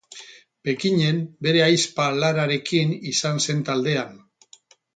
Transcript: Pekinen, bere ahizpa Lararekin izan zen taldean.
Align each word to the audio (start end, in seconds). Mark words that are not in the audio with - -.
Pekinen, 0.69 1.19
bere 1.47 1.61
ahizpa 1.67 2.07
Lararekin 2.23 2.97
izan 3.13 3.41
zen 3.47 3.65
taldean. 3.69 4.21